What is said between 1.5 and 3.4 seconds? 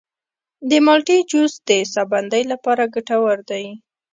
د ساه بندۍ لپاره ګټور